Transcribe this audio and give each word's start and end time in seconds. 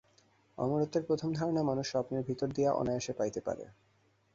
অমরত্বের 0.57 1.03
প্রথম 1.03 1.29
ধারণা 1.33 1.61
মানুষ 1.63 1.85
স্বপ্নের 1.91 2.23
ভিতর 2.23 2.47
দিয়া 2.53 2.71
অনায়াসে 2.73 3.13
পাইতে 3.13 3.39
পারে। 3.41 3.65